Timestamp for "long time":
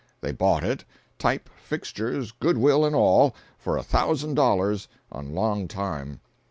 5.35-6.21